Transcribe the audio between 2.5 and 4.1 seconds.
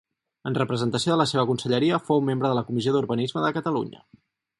de la Comissió d'Urbanisme de Catalunya.